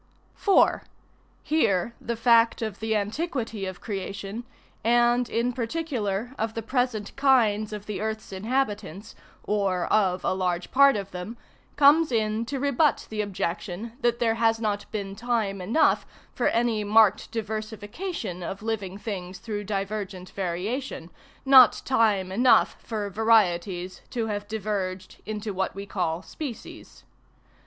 [0.33, 0.81] 4.
[1.43, 4.45] Here the fact of the antiquity of creation,
[4.83, 10.71] and in particular of the present kinds of the earth's inhabitants, or of a large
[10.71, 11.37] part of them,
[11.75, 16.83] comes in to rebut the objection, that there has not been time enough for any
[16.83, 21.11] marked diversification of living things through divergent variation, ŌĆö
[21.45, 27.03] not time enough for varieties to have diverged into what we call species.